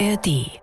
ARD. 0.00 0.60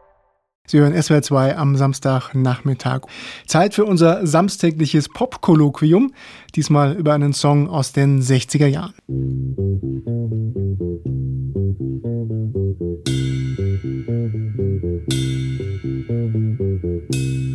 Sie 0.68 0.80
hören 0.80 1.02
SWR 1.02 1.22
2 1.22 1.58
am 1.58 1.76
Samstagnachmittag. 1.76 3.02
Zeit 3.46 3.74
für 3.74 3.86
unser 3.86 4.26
samstägliches 4.26 5.10
Popkolloquium, 5.10 6.14
diesmal 6.56 6.94
über 6.94 7.14
einen 7.14 7.34
Song 7.34 7.70
aus 7.70 7.92
den 7.94 8.22
60er 8.22 8.68
Jahren. 8.68 8.94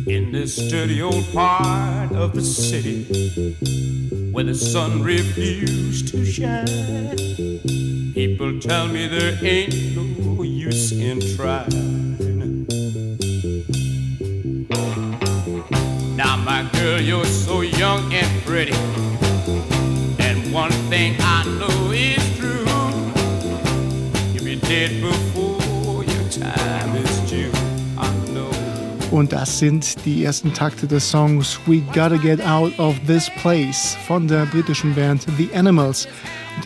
In 0.05 0.31
this 0.31 0.55
dirty 0.69 1.01
old 1.01 1.25
part 1.33 2.11
of 2.11 2.33
the 2.33 2.41
city 2.41 3.05
where 4.31 4.45
the 4.45 4.53
sun 4.53 5.01
refused 5.01 6.09
to 6.09 6.23
shine, 6.23 6.65
people 8.13 8.59
tell 8.59 8.87
me 8.87 9.07
there 9.07 9.37
ain't 9.43 9.95
no 9.95 10.26
in 10.91 11.19
trying. 11.35 12.17
Now, 16.15 16.37
my 16.37 16.67
girl, 16.73 17.01
you're 17.01 17.25
so 17.25 17.61
young 17.61 18.13
and 18.13 18.45
pretty, 18.45 18.73
and 20.19 20.53
one 20.53 20.71
thing 20.89 21.15
I 21.19 21.43
know 21.59 21.91
is 21.91 22.23
true. 22.37 22.65
You'll 24.33 24.45
be 24.45 24.55
dead 24.55 25.01
before 25.01 26.03
your 26.03 26.29
time 26.29 26.95
is 26.95 27.29
due. 27.29 27.51
I 27.97 28.09
know. 28.31 28.51
Und 29.11 29.31
das 29.31 29.59
sind 29.59 30.05
die 30.05 30.25
ersten 30.25 30.53
Takte 30.53 30.85
des 30.85 31.09
Songs 31.09 31.59
We 31.65 31.79
Gotta 31.93 32.17
Get 32.17 32.41
Out 32.41 32.77
of 32.77 32.95
This 33.07 33.29
Place 33.41 33.95
von 34.05 34.27
der 34.27 34.45
britischen 34.45 34.93
Band 34.95 35.25
The 35.37 35.49
Animals 35.53 36.07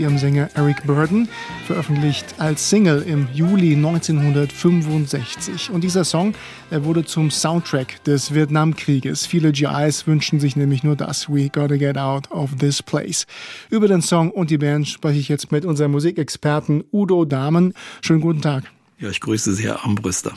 ihrem 0.02 0.18
Sänger 0.18 0.50
Eric 0.56 0.86
Burden, 0.86 1.30
veröffentlicht 1.68 2.36
als 2.40 2.70
Single 2.70 3.04
im 3.04 3.28
Juli 3.34 3.76
1965. 3.76 5.70
Und 5.70 5.84
dieser 5.84 6.04
Song 6.04 6.34
er 6.72 6.86
wurde 6.86 7.06
zum 7.06 7.32
Soundtrack 7.32 8.04
des 8.06 8.34
Vietnamkrieges. 8.34 9.26
Viele 9.26 9.52
GIs 9.52 10.08
wünschen 10.08 10.40
sich 10.40 10.56
nämlich 10.56 10.84
nur 10.84 10.96
das, 10.96 11.30
We 11.30 11.50
Gotta 11.50 11.76
Get 11.76 11.98
Out 11.98 12.32
of 12.32 12.56
This 12.60 12.82
Place. 12.82 13.28
Über 13.70 13.88
den 13.88 14.02
Song 14.02 14.32
und 14.32 14.50
die 14.50 14.58
Band 14.58 14.88
spreche 14.88 15.20
ich 15.20 15.30
jetzt 15.30 15.52
mit 15.52 15.66
unserem 15.66 15.92
Musikexperten 15.92 16.84
Udo 16.92 17.26
Dahmen. 17.26 17.74
Schönen 18.02 18.22
guten 18.22 18.42
Tag. 18.42 18.64
Ja, 19.00 19.10
ich 19.10 19.20
grüße 19.20 19.54
Sie, 19.54 19.64
Herr 19.64 19.84
Armbruster. 19.84 20.32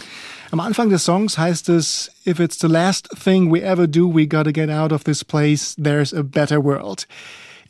Am 0.51 0.61
Anfang 0.61 0.89
des 0.89 1.05
Songs 1.05 1.39
heißt 1.39 1.69
es, 1.69 2.11
If 2.27 2.41
it's 2.41 2.59
the 2.59 2.67
last 2.67 3.09
thing 3.23 3.53
we 3.53 3.63
ever 3.63 3.87
do, 3.87 4.13
we 4.13 4.27
gotta 4.27 4.53
get 4.53 4.71
out 4.71 4.93
of 4.93 5.05
this 5.05 5.25
place, 5.25 5.77
there's 5.83 6.13
a 6.13 6.23
better 6.23 6.63
world. 6.63 7.07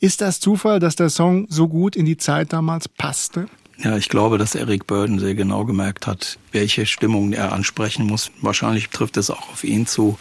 Ist 0.05 0.21
das 0.21 0.39
Zufall, 0.39 0.79
dass 0.79 0.95
der 0.95 1.09
Song 1.09 1.47
so 1.49 1.67
gut 1.67 1.95
in 1.95 2.05
die 2.05 2.15
Zeit 2.15 2.53
damals 2.53 2.87
passte? 2.87 3.47
Ja, 3.79 3.97
ich 3.97 4.07
glaube, 4.07 4.37
dass 4.37 4.53
Eric 4.53 4.85
Burden 4.85 5.17
sehr 5.17 5.33
genau 5.33 5.65
gemerkt 5.65 6.05
hat, 6.05 6.37
welche 6.51 6.85
Stimmung 6.85 7.33
er 7.33 7.53
ansprechen 7.53 8.05
muss. 8.05 8.29
Wahrscheinlich 8.39 8.89
trifft 8.89 9.17
es 9.17 9.31
auch 9.31 9.49
auf 9.49 9.63
ihn 9.63 9.87
zu. 9.87 10.19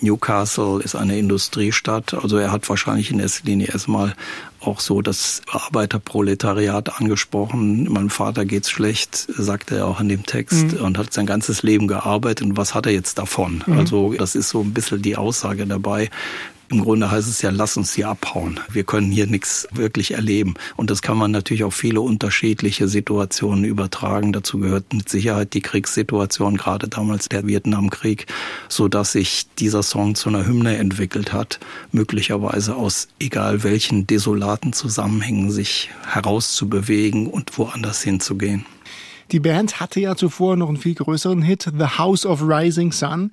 Newcastle 0.00 0.82
ist 0.82 0.96
eine 0.96 1.16
Industriestadt, 1.16 2.14
also 2.14 2.36
er 2.36 2.50
hat 2.50 2.68
wahrscheinlich 2.68 3.12
in 3.12 3.20
erster 3.20 3.46
Linie 3.46 3.68
erstmal 3.68 4.16
auch 4.58 4.80
so 4.80 5.02
das 5.02 5.42
Arbeiterproletariat 5.48 7.00
angesprochen. 7.00 7.84
Meinem 7.92 8.10
Vater 8.10 8.44
geht's 8.44 8.70
schlecht, 8.70 9.14
sagte 9.14 9.76
er 9.76 9.86
auch 9.86 10.00
in 10.00 10.08
dem 10.08 10.26
Text, 10.26 10.72
mhm. 10.72 10.84
und 10.84 10.98
hat 10.98 11.12
sein 11.12 11.26
ganzes 11.26 11.62
Leben 11.62 11.86
gearbeitet. 11.86 12.44
Und 12.44 12.56
was 12.56 12.74
hat 12.74 12.86
er 12.86 12.92
jetzt 12.92 13.18
davon? 13.18 13.62
Mhm. 13.66 13.78
Also 13.78 14.14
das 14.14 14.34
ist 14.34 14.48
so 14.48 14.62
ein 14.62 14.74
bisschen 14.74 15.00
die 15.00 15.16
Aussage 15.16 15.64
dabei. 15.66 16.10
Im 16.72 16.80
Grunde 16.80 17.10
heißt 17.10 17.28
es 17.28 17.42
ja, 17.42 17.50
lass 17.50 17.76
uns 17.76 17.92
hier 17.92 18.08
abhauen. 18.08 18.58
Wir 18.70 18.84
können 18.84 19.12
hier 19.12 19.26
nichts 19.26 19.68
wirklich 19.72 20.12
erleben. 20.12 20.54
Und 20.74 20.88
das 20.88 21.02
kann 21.02 21.18
man 21.18 21.30
natürlich 21.30 21.64
auf 21.64 21.74
viele 21.74 22.00
unterschiedliche 22.00 22.88
Situationen 22.88 23.64
übertragen. 23.64 24.32
Dazu 24.32 24.58
gehört 24.58 24.94
mit 24.94 25.06
Sicherheit 25.06 25.52
die 25.52 25.60
Kriegssituation, 25.60 26.56
gerade 26.56 26.88
damals 26.88 27.28
der 27.28 27.46
Vietnamkrieg, 27.46 28.24
so 28.70 28.88
dass 28.88 29.12
sich 29.12 29.48
dieser 29.58 29.82
Song 29.82 30.14
zu 30.14 30.30
einer 30.30 30.46
Hymne 30.46 30.78
entwickelt 30.78 31.34
hat, 31.34 31.60
möglicherweise 31.90 32.74
aus 32.74 33.08
egal 33.20 33.64
welchen 33.64 34.06
desolaten 34.06 34.72
Zusammenhängen 34.72 35.50
sich 35.50 35.90
herauszubewegen 36.06 37.26
und 37.26 37.58
woanders 37.58 38.00
hinzugehen. 38.00 38.64
Die 39.32 39.40
Band 39.40 39.80
hatte 39.80 39.98
ja 39.98 40.14
zuvor 40.14 40.56
noch 40.56 40.68
einen 40.68 40.76
viel 40.76 40.94
größeren 40.94 41.40
Hit, 41.40 41.70
The 41.74 41.98
House 41.98 42.26
of 42.26 42.42
Rising 42.42 42.92
Sun. 42.92 43.32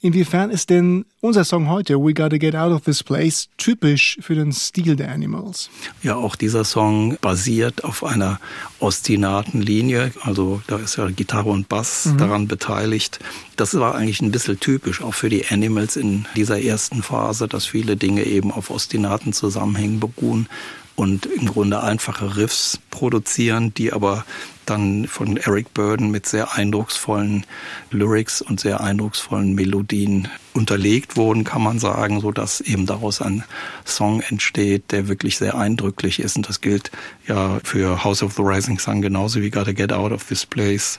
Inwiefern 0.00 0.50
ist 0.50 0.70
denn 0.70 1.04
unser 1.20 1.44
Song 1.44 1.68
heute, 1.68 1.94
We 1.96 2.14
Gotta 2.14 2.36
Get 2.36 2.54
Out 2.54 2.72
of 2.72 2.82
This 2.82 3.02
Place, 3.02 3.48
typisch 3.56 4.18
für 4.20 4.36
den 4.36 4.52
Stil 4.52 4.94
der 4.94 5.10
Animals? 5.10 5.68
Ja, 6.02 6.14
auch 6.14 6.36
dieser 6.36 6.64
Song 6.64 7.16
basiert 7.20 7.82
auf 7.82 8.04
einer 8.04 8.38
ostinaten 8.78 9.60
Linie. 9.60 10.12
Also 10.22 10.62
da 10.68 10.76
ist 10.76 10.96
ja 10.96 11.08
Gitarre 11.08 11.50
und 11.50 11.68
Bass 11.68 12.06
mhm. 12.06 12.18
daran 12.18 12.48
beteiligt. 12.48 13.18
Das 13.56 13.74
war 13.78 13.96
eigentlich 13.96 14.20
ein 14.20 14.30
bisschen 14.30 14.60
typisch, 14.60 15.02
auch 15.02 15.14
für 15.14 15.28
die 15.28 15.46
Animals 15.48 15.96
in 15.96 16.26
dieser 16.36 16.60
ersten 16.60 17.02
Phase, 17.02 17.48
dass 17.48 17.66
viele 17.66 17.96
Dinge 17.96 18.24
eben 18.24 18.52
auf 18.52 18.70
ostinaten 18.70 19.32
Zusammenhängen 19.32 19.98
beruhen 19.98 20.48
und 20.94 21.26
im 21.26 21.46
Grunde 21.46 21.82
einfache 21.82 22.36
Riffs 22.36 22.78
produzieren, 22.90 23.72
die 23.74 23.92
aber 23.92 24.24
dann 24.72 25.06
von 25.06 25.36
Eric 25.36 25.74
Burden 25.74 26.10
mit 26.10 26.26
sehr 26.26 26.54
eindrucksvollen 26.54 27.44
Lyrics 27.90 28.40
und 28.40 28.60
sehr 28.60 28.80
eindrucksvollen 28.80 29.54
Melodien 29.54 30.28
unterlegt 30.54 31.16
wurden, 31.16 31.44
kann 31.44 31.62
man 31.62 31.78
sagen, 31.78 32.20
so 32.20 32.32
dass 32.32 32.60
eben 32.60 32.86
daraus 32.86 33.20
ein 33.20 33.44
Song 33.84 34.20
entsteht, 34.20 34.90
der 34.90 35.08
wirklich 35.08 35.36
sehr 35.36 35.56
eindrücklich 35.56 36.20
ist. 36.20 36.36
Und 36.36 36.48
das 36.48 36.60
gilt 36.60 36.90
ja 37.26 37.60
für 37.64 38.02
House 38.02 38.22
of 38.22 38.34
the 38.34 38.42
Rising 38.42 38.78
Sun 38.78 39.02
genauso 39.02 39.40
wie 39.40 39.50
Gotta 39.50 39.72
Get 39.72 39.92
Out 39.92 40.12
of 40.12 40.24
This 40.24 40.46
Place 40.46 40.98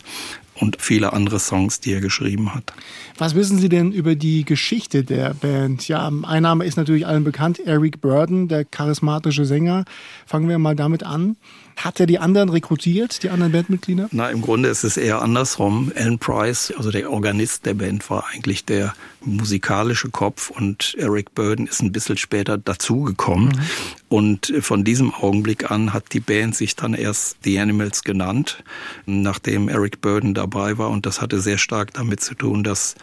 und 0.55 0.77
viele 0.79 1.13
andere 1.13 1.39
Songs, 1.39 1.79
die 1.79 1.93
er 1.93 2.01
geschrieben 2.01 2.53
hat. 2.53 2.73
Was 3.17 3.35
wissen 3.35 3.57
Sie 3.57 3.69
denn 3.69 3.91
über 3.91 4.15
die 4.15 4.45
Geschichte 4.45 5.03
der 5.03 5.33
Band? 5.33 5.87
Ja, 5.87 6.11
ein 6.23 6.43
Name 6.43 6.65
ist 6.65 6.77
natürlich 6.77 7.07
allen 7.07 7.23
bekannt, 7.23 7.59
Eric 7.59 8.01
Burden, 8.01 8.47
der 8.47 8.65
charismatische 8.65 9.45
Sänger. 9.45 9.85
Fangen 10.25 10.49
wir 10.49 10.59
mal 10.59 10.75
damit 10.75 11.03
an. 11.03 11.37
Hat 11.75 11.99
er 11.99 12.05
die 12.05 12.19
anderen 12.19 12.49
rekrutiert, 12.49 13.23
die 13.23 13.29
anderen 13.29 13.51
Bandmitglieder? 13.63 14.09
Na, 14.11 14.29
im 14.29 14.41
Grunde 14.41 14.69
ist 14.69 14.83
es 14.83 14.97
eher 14.97 15.21
andersrum. 15.21 15.91
Alan 15.95 16.19
Price, 16.19 16.73
also 16.75 16.91
der 16.91 17.11
Organist 17.11 17.65
der 17.65 17.73
Band, 17.73 18.09
war 18.09 18.25
eigentlich 18.33 18.65
der 18.65 18.93
musikalische 19.21 20.09
Kopf 20.09 20.49
und 20.49 20.95
Eric 20.97 21.33
Burden 21.33 21.67
ist 21.67 21.81
ein 21.81 21.91
bisschen 21.91 22.17
später 22.17 22.57
dazugekommen. 22.57 23.47
Mhm. 23.47 23.61
Und 24.09 24.53
von 24.61 24.83
diesem 24.83 25.13
Augenblick 25.13 25.71
an 25.71 25.93
hat 25.93 26.13
die 26.13 26.19
Band 26.19 26.55
sich 26.55 26.75
dann 26.75 26.93
erst 26.93 27.37
The 27.43 27.59
Animals 27.59 28.03
genannt, 28.03 28.63
nachdem 29.05 29.69
Eric 29.69 30.01
Burden 30.01 30.33
dabei 30.33 30.77
war. 30.77 30.89
Und 30.89 31.05
das 31.05 31.21
hatte 31.21 31.39
sehr 31.39 31.57
stark 31.57 31.93
damit 31.93 32.21
zu 32.21 32.35
tun, 32.35 32.63
dass 32.63 32.95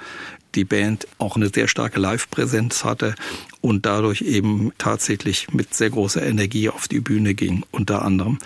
die 0.55 0.65
Band 0.65 1.07
auch 1.19 1.37
eine 1.37 1.49
sehr 1.49 1.69
starke 1.69 2.01
Live-Präsenz 2.01 2.85
hatte 2.85 3.15
und 3.61 3.87
dadurch 3.87 4.23
eben 4.23 4.73
tatsächlich 4.79 5.53
mit 5.53 5.75
sehr 5.75 5.91
großer 5.91 6.23
Energie 6.23 6.69
auf 6.69 6.89
die 6.89 7.01
Bühne 7.01 7.35
ging, 7.35 7.65
unter 7.71 8.03
anderem. 8.03 8.39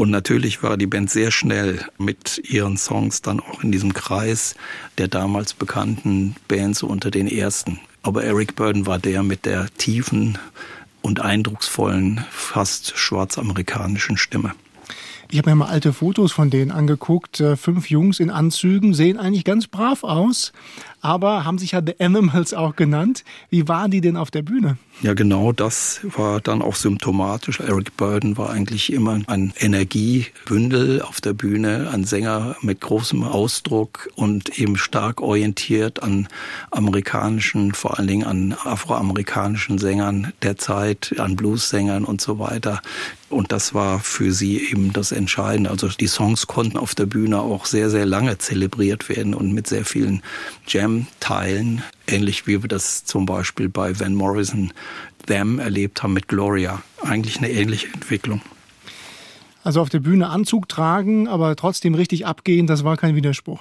Und 0.00 0.08
natürlich 0.08 0.62
war 0.62 0.78
die 0.78 0.86
Band 0.86 1.10
sehr 1.10 1.30
schnell 1.30 1.84
mit 1.98 2.40
ihren 2.48 2.78
Songs 2.78 3.20
dann 3.20 3.38
auch 3.38 3.62
in 3.62 3.70
diesem 3.70 3.92
Kreis 3.92 4.54
der 4.96 5.08
damals 5.08 5.52
bekannten 5.52 6.36
Bands 6.48 6.82
unter 6.82 7.10
den 7.10 7.26
ersten. 7.26 7.80
Aber 8.00 8.24
Eric 8.24 8.56
Burden 8.56 8.86
war 8.86 8.98
der 8.98 9.22
mit 9.22 9.44
der 9.44 9.68
tiefen 9.76 10.38
und 11.02 11.20
eindrucksvollen, 11.20 12.24
fast 12.30 12.96
schwarzamerikanischen 12.96 14.16
Stimme. 14.16 14.54
Ich 15.32 15.38
habe 15.38 15.50
mir 15.50 15.56
mal 15.56 15.68
alte 15.68 15.92
Fotos 15.92 16.32
von 16.32 16.50
denen 16.50 16.72
angeguckt. 16.72 17.38
Äh, 17.38 17.56
fünf 17.56 17.88
Jungs 17.88 18.18
in 18.18 18.30
Anzügen 18.30 18.94
sehen 18.94 19.16
eigentlich 19.16 19.44
ganz 19.44 19.68
brav 19.68 20.02
aus, 20.02 20.52
aber 21.02 21.44
haben 21.44 21.58
sich 21.58 21.70
ja 21.70 21.80
The 21.84 22.04
Animals 22.04 22.52
auch 22.52 22.74
genannt. 22.74 23.22
Wie 23.48 23.68
waren 23.68 23.92
die 23.92 24.00
denn 24.00 24.16
auf 24.16 24.32
der 24.32 24.42
Bühne? 24.42 24.76
Ja, 25.02 25.14
genau 25.14 25.52
das 25.52 26.00
war 26.16 26.40
dann 26.40 26.62
auch 26.62 26.74
symptomatisch. 26.74 27.60
Eric 27.60 27.96
Burden 27.96 28.36
war 28.38 28.50
eigentlich 28.50 28.92
immer 28.92 29.20
ein 29.28 29.52
Energiebündel 29.56 31.00
auf 31.00 31.20
der 31.20 31.32
Bühne, 31.32 31.90
ein 31.92 32.02
Sänger 32.04 32.56
mit 32.60 32.80
großem 32.80 33.22
Ausdruck 33.22 34.10
und 34.16 34.58
eben 34.58 34.76
stark 34.76 35.20
orientiert 35.20 36.02
an 36.02 36.26
amerikanischen, 36.72 37.72
vor 37.72 37.98
allen 37.98 38.08
Dingen 38.08 38.26
an 38.26 38.56
afroamerikanischen 38.64 39.78
Sängern 39.78 40.32
der 40.42 40.58
Zeit, 40.58 41.14
an 41.18 41.36
Bluessängern 41.36 42.04
und 42.04 42.20
so 42.20 42.40
weiter. 42.40 42.82
Und 43.30 43.52
das 43.52 43.74
war 43.74 44.00
für 44.00 44.32
sie 44.32 44.70
eben 44.70 44.92
das 44.92 45.12
Entscheidende. 45.12 45.70
Also 45.70 45.88
die 45.88 46.08
Songs 46.08 46.48
konnten 46.48 46.76
auf 46.76 46.96
der 46.96 47.06
Bühne 47.06 47.40
auch 47.40 47.64
sehr, 47.64 47.88
sehr 47.88 48.04
lange 48.04 48.38
zelebriert 48.38 49.08
werden 49.08 49.34
und 49.34 49.52
mit 49.52 49.68
sehr 49.68 49.84
vielen 49.84 50.22
Jam-Teilen, 50.66 51.82
ähnlich 52.08 52.48
wie 52.48 52.60
wir 52.60 52.68
das 52.68 53.04
zum 53.04 53.26
Beispiel 53.26 53.68
bei 53.68 53.98
Van 53.98 54.14
Morrison 54.14 54.72
Them 55.26 55.60
erlebt 55.60 56.02
haben 56.02 56.12
mit 56.12 56.26
Gloria. 56.26 56.82
Eigentlich 57.02 57.38
eine 57.38 57.50
ähnliche 57.50 57.86
Entwicklung. 57.94 58.42
Also 59.62 59.82
auf 59.82 59.90
der 59.90 60.00
Bühne 60.00 60.28
Anzug 60.30 60.68
tragen, 60.68 61.28
aber 61.28 61.54
trotzdem 61.54 61.94
richtig 61.94 62.26
abgehen, 62.26 62.66
das 62.66 62.82
war 62.82 62.96
kein 62.96 63.14
Widerspruch. 63.14 63.60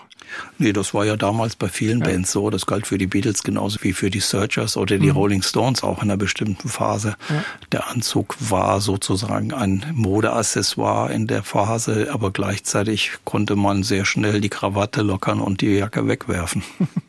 Nee, 0.57 0.71
das 0.71 0.93
war 0.93 1.05
ja 1.05 1.17
damals 1.17 1.55
bei 1.55 1.67
vielen 1.67 1.99
ja. 1.99 2.05
Bands 2.05 2.31
so. 2.31 2.49
Das 2.49 2.65
galt 2.65 2.87
für 2.87 2.97
die 2.97 3.07
Beatles 3.07 3.43
genauso 3.43 3.79
wie 3.81 3.91
für 3.91 4.09
die 4.09 4.21
Searchers 4.21 4.77
oder 4.77 4.97
die 4.97 5.07
mhm. 5.07 5.17
Rolling 5.17 5.41
Stones 5.41 5.83
auch 5.83 5.97
in 5.97 6.09
einer 6.09 6.17
bestimmten 6.17 6.69
Phase. 6.69 7.15
Ja. 7.29 7.43
Der 7.71 7.89
Anzug 7.89 8.35
war 8.39 8.79
sozusagen 8.79 9.53
ein 9.53 9.85
Modeaccessoire 9.93 11.11
in 11.11 11.27
der 11.27 11.43
Phase, 11.43 12.09
aber 12.13 12.31
gleichzeitig 12.31 13.11
konnte 13.25 13.55
man 13.55 13.83
sehr 13.83 14.05
schnell 14.05 14.39
die 14.39 14.49
Krawatte 14.49 15.01
lockern 15.01 15.41
und 15.41 15.61
die 15.61 15.75
Jacke 15.75 16.07
wegwerfen. 16.07 16.63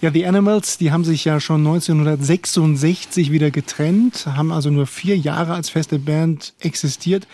Ja, 0.00 0.10
die 0.10 0.26
Animals, 0.26 0.78
die 0.78 0.92
haben 0.92 1.04
sich 1.04 1.24
ja 1.24 1.40
schon 1.40 1.66
1966 1.66 3.30
wieder 3.30 3.50
getrennt, 3.50 4.26
haben 4.26 4.52
also 4.52 4.70
nur 4.70 4.86
vier 4.86 5.16
Jahre 5.16 5.54
als 5.54 5.70
feste 5.70 5.98
Band 5.98 6.54
existiert. 6.60 7.26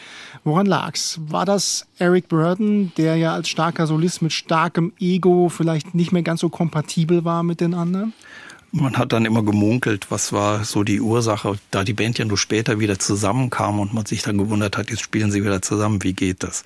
Woran 0.44 0.66
lag's? 0.66 1.20
War 1.28 1.44
das 1.44 1.86
Eric 1.98 2.28
Burden, 2.28 2.92
der 2.96 3.16
ja 3.16 3.34
als 3.34 3.48
starker 3.48 3.86
Solist 3.86 4.22
mit 4.22 4.32
starkem 4.32 4.92
Ego 4.98 5.48
vielleicht 5.48 5.94
nicht 5.94 6.12
mehr 6.12 6.22
ganz 6.22 6.40
so 6.40 6.48
kompatibel 6.48 7.24
war 7.24 7.42
mit 7.42 7.60
den 7.60 7.74
anderen? 7.74 8.12
Man 8.78 8.98
hat 8.98 9.14
dann 9.14 9.24
immer 9.24 9.42
gemunkelt, 9.42 10.10
was 10.10 10.34
war 10.34 10.64
so 10.64 10.84
die 10.84 11.00
Ursache, 11.00 11.58
da 11.70 11.82
die 11.82 11.94
Band 11.94 12.18
ja 12.18 12.26
nur 12.26 12.36
später 12.36 12.78
wieder 12.78 12.98
zusammenkam 12.98 13.80
und 13.80 13.94
man 13.94 14.04
sich 14.04 14.22
dann 14.22 14.36
gewundert 14.36 14.76
hat, 14.76 14.90
jetzt 14.90 15.00
spielen 15.00 15.30
sie 15.30 15.42
wieder 15.42 15.62
zusammen, 15.62 16.02
wie 16.02 16.12
geht 16.12 16.42
das? 16.42 16.62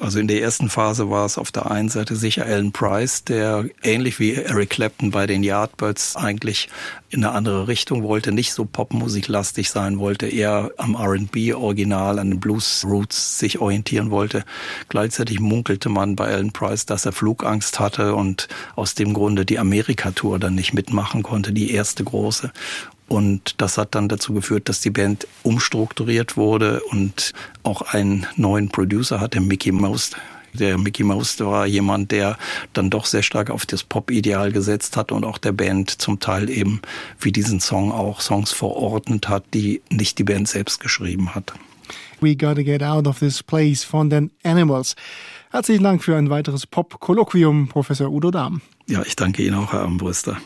Also 0.00 0.20
in 0.20 0.26
der 0.26 0.40
ersten 0.40 0.70
Phase 0.70 1.10
war 1.10 1.26
es 1.26 1.36
auf 1.36 1.52
der 1.52 1.70
einen 1.70 1.90
Seite 1.90 2.16
sicher 2.16 2.46
Alan 2.46 2.72
Price, 2.72 3.24
der 3.24 3.66
ähnlich 3.82 4.18
wie 4.18 4.32
Eric 4.32 4.70
Clapton 4.70 5.10
bei 5.10 5.26
den 5.26 5.42
Yardbirds 5.42 6.16
eigentlich 6.16 6.70
in 7.10 7.24
eine 7.24 7.34
andere 7.34 7.66
Richtung 7.66 8.04
wollte, 8.04 8.30
nicht 8.30 8.52
so 8.52 8.64
popmusiklastig 8.64 9.68
sein 9.68 9.98
wollte, 9.98 10.28
eher 10.28 10.70
am 10.76 10.94
R&B 10.94 11.52
Original, 11.54 12.18
an 12.20 12.30
den 12.30 12.40
Blues 12.40 12.84
Roots 12.84 13.38
sich 13.38 13.58
orientieren 13.58 14.10
wollte. 14.10 14.44
Gleichzeitig 14.88 15.40
munkelte 15.40 15.88
man 15.88 16.14
bei 16.14 16.28
Alan 16.28 16.52
Price, 16.52 16.86
dass 16.86 17.06
er 17.06 17.12
Flugangst 17.12 17.80
hatte 17.80 18.14
und 18.14 18.48
aus 18.76 18.94
dem 18.94 19.12
Grunde 19.12 19.44
die 19.44 19.58
Amerika-Tour 19.58 20.38
dann 20.38 20.54
nicht 20.54 20.72
mitmachen 20.72 21.24
konnte 21.24 21.52
die 21.52 21.72
erste 21.72 22.04
große. 22.04 22.52
Und 23.08 23.60
das 23.60 23.76
hat 23.76 23.96
dann 23.96 24.08
dazu 24.08 24.32
geführt, 24.32 24.68
dass 24.68 24.80
die 24.80 24.90
Band 24.90 25.26
umstrukturiert 25.42 26.36
wurde 26.36 26.80
und 26.90 27.32
auch 27.64 27.82
einen 27.82 28.24
neuen 28.36 28.68
Producer 28.68 29.20
hatte, 29.20 29.40
Mickey 29.40 29.72
Mouse. 29.72 30.12
Der 30.54 30.78
Mickey 30.78 31.02
Mouse 31.04 31.38
war 31.40 31.66
jemand, 31.66 32.10
der 32.10 32.38
dann 32.72 32.90
doch 32.90 33.04
sehr 33.04 33.22
stark 33.22 33.50
auf 33.50 33.66
das 33.66 33.84
Pop-Ideal 33.84 34.52
gesetzt 34.52 34.96
hat 34.96 35.12
und 35.12 35.24
auch 35.24 35.38
der 35.38 35.52
Band 35.52 35.90
zum 35.90 36.20
Teil 36.20 36.50
eben 36.50 36.80
wie 37.20 37.32
diesen 37.32 37.60
Song 37.60 37.92
auch 37.92 38.20
Songs 38.20 38.52
verordnet 38.52 39.28
hat, 39.28 39.44
die 39.54 39.82
nicht 39.90 40.18
die 40.18 40.24
Band 40.24 40.48
selbst 40.48 40.80
geschrieben 40.80 41.34
hat. 41.34 41.52
We 42.20 42.36
Gotta 42.36 42.62
Get 42.62 42.82
Out 42.82 43.06
of 43.06 43.18
This 43.18 43.42
Place 43.42 43.84
von 43.84 44.10
den 44.10 44.30
Animals. 44.42 44.94
Herzlichen 45.50 45.82
Dank 45.82 46.04
für 46.04 46.16
ein 46.16 46.30
weiteres 46.30 46.66
Pop-Kolloquium, 46.66 47.68
Professor 47.68 48.10
Udo 48.10 48.30
Dahm. 48.30 48.60
Ja, 48.86 49.02
ich 49.02 49.16
danke 49.16 49.42
Ihnen 49.42 49.54
auch, 49.54 49.72
Herr 49.72 49.80
Armbruster. 49.80 50.40